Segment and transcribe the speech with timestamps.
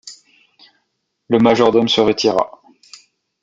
[1.29, 2.59] Le majordome se retira.